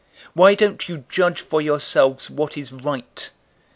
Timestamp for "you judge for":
0.89-1.61